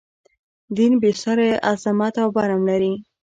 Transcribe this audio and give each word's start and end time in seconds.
دین 0.75 0.93
بې 1.01 1.11
ساری 1.21 1.49
عظمت 1.71 2.13
او 2.23 2.29
برم 2.37 2.61
لري. 2.69 2.93